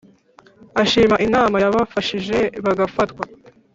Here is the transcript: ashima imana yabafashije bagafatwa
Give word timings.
ashima 0.81 1.15
imana 1.27 1.55
yabafashije 1.63 2.37
bagafatwa 2.65 3.23